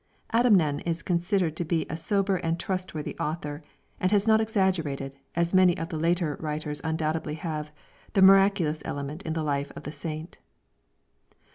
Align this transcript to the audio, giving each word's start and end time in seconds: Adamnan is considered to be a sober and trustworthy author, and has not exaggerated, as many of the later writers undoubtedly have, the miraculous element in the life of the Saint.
Adamnan 0.33 0.81
is 0.83 1.03
considered 1.03 1.55
to 1.55 1.63
be 1.63 1.85
a 1.87 1.95
sober 1.95 2.37
and 2.37 2.59
trustworthy 2.59 3.15
author, 3.19 3.61
and 3.99 4.11
has 4.11 4.25
not 4.25 4.41
exaggerated, 4.41 5.15
as 5.35 5.53
many 5.53 5.77
of 5.77 5.89
the 5.89 5.97
later 5.99 6.37
writers 6.39 6.81
undoubtedly 6.83 7.35
have, 7.35 7.71
the 8.13 8.21
miraculous 8.23 8.81
element 8.83 9.21
in 9.21 9.33
the 9.33 9.43
life 9.43 9.71
of 9.75 9.83
the 9.83 9.91
Saint. 9.91 10.39